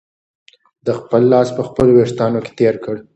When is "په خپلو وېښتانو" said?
1.57-2.39